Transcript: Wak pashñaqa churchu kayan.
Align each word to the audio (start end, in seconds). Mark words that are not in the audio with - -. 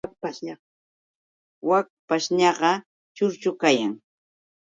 Wak 1.67 1.87
pashñaqa 2.07 2.71
churchu 3.15 3.51
kayan. 3.61 3.93